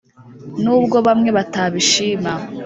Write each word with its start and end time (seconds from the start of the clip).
Nubwo 0.63 0.97
bamwe 1.07 1.29
batabishima 1.37 2.31